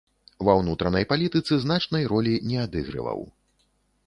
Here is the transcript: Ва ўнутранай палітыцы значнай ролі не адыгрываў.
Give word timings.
Ва 0.47 0.53
ўнутранай 0.61 1.05
палітыцы 1.11 1.53
значнай 1.67 2.03
ролі 2.15 2.33
не 2.53 2.57
адыгрываў. 2.65 3.19